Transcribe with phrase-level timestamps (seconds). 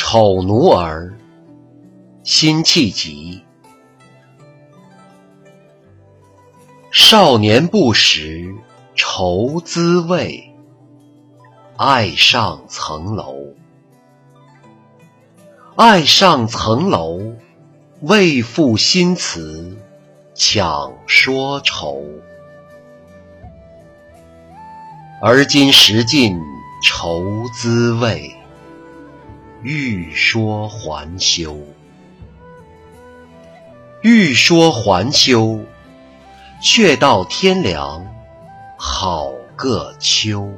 [0.00, 1.18] 丑奴儿，
[2.22, 3.42] 辛弃疾。
[6.92, 8.54] 少年不识
[8.94, 10.54] 愁滋味，
[11.76, 13.34] 爱上层楼。
[15.74, 17.20] 爱上层楼，
[18.00, 19.76] 为赋新词
[20.32, 22.04] 强说愁。
[25.20, 26.40] 而今识尽
[26.84, 28.37] 愁滋味，
[29.62, 31.58] 欲说还休。
[34.02, 35.60] 欲说还休，
[36.62, 38.06] 却道天凉
[38.76, 40.48] 好个秋。